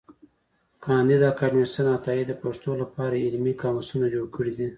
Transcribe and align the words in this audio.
کانديد 0.83 1.21
اکاډميسن 1.31 1.85
عطايي 1.97 2.23
د 2.27 2.33
پښتو 2.43 2.69
له 2.81 2.85
پاره 2.93 3.17
علمي 3.25 3.53
قاموسونه 3.61 4.05
جوړ 4.13 4.25
کړي 4.35 4.53
دي. 4.59 4.67